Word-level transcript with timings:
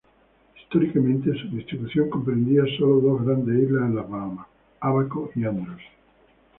Históricamente 0.59 1.31
su 1.39 1.47
distribución 1.55 2.09
comprendía 2.09 2.63
sólo 2.79 3.01
dos 3.01 3.23
grandes 3.23 3.65
islas 3.65 3.83
en 3.83 3.95
las 3.97 4.09
Bahamas: 4.09 4.47
Ábaco 4.79 5.29
y 5.35 5.45
Andros. 5.45 5.79